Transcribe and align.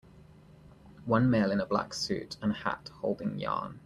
One 1.05 1.29
male 1.29 1.51
in 1.51 1.59
a 1.59 1.65
black 1.67 1.93
suit 1.93 2.35
and 2.41 2.51
hat 2.53 2.89
holding 3.01 3.37
yarn. 3.37 3.79